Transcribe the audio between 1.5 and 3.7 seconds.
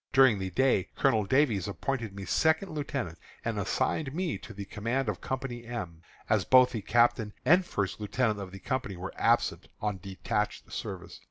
appointed me second lieutenant, and